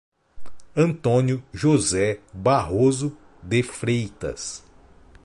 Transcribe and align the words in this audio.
Antônio 0.75 1.43
José 1.53 2.21
Barroso 2.33 3.15
de 3.43 3.61
Freitas 3.61 4.63